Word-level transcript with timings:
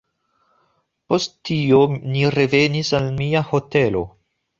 Post 1.13 1.35
tio 1.49 1.81
ni 2.13 2.23
revenis 2.37 2.89
al 3.01 3.11
mia 3.21 3.45
hotelo. 3.51 4.03